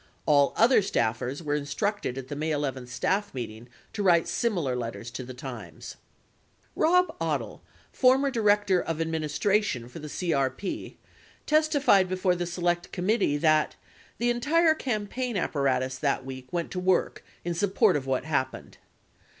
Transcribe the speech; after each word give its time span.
(All 0.25 0.53
other 0.55 0.81
staffers 0.81 1.43
were 1.43 1.53
instructed 1.53 2.17
at 2.17 2.27
the 2.27 2.35
May 2.35 2.49
11 2.49 2.87
staff 2.87 3.35
meeting 3.35 3.69
to 3.93 4.01
write 4.01 4.27
similar 4.27 4.75
letters 4.75 5.11
to 5.11 5.23
the 5.23 5.35
Times). 5.35 5.95
47 6.73 6.73
Rob 6.75 7.19
Odle, 7.19 7.59
former 7.93 8.31
Director 8.31 8.81
of 8.81 8.97
Administraton 8.99 9.87
for 9.91 9.99
CRP, 9.99 10.95
testified 11.45 12.09
before 12.09 12.33
the 12.35 12.47
Select 12.47 12.91
Committee 12.91 13.37
that 13.37 13.75
"[t]he 14.19 14.31
entire 14.31 14.73
campaign 14.73 15.37
apparatus 15.37 15.99
that 15.99 16.25
week 16.25 16.51
went 16.51 16.71
to 16.71 16.79
work 16.79 17.23
in 17.45 17.53
support 17.53 17.95
of 17.95 18.07
what 18.07 18.25
happened." 18.25 18.79